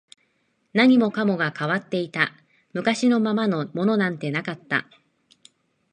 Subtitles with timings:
[0.73, 2.33] 何もかもが変わっていた、
[2.73, 4.87] 昔のままのものなんてなかった